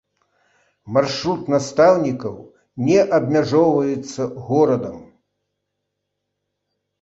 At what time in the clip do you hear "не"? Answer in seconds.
2.87-2.97